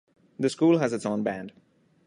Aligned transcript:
The 0.39 0.49
school 0.49 0.79
has 0.79 0.93
its 0.93 1.05
own 1.05 1.21
band. 1.21 1.53